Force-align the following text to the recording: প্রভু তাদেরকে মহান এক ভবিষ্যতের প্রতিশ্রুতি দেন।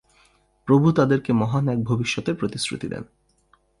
প্রভু 0.67 0.91
তাদেরকে 0.91 1.31
মহান 1.33 1.65
এক 1.67 1.79
ভবিষ্যতের 1.83 2.35
প্রতিশ্রুতি 2.35 2.87
দেন। 2.87 3.03